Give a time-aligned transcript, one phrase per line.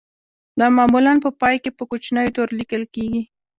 [0.59, 3.21] دا معمولاً په پای کې په کوچنیو تورو لیکل کیږي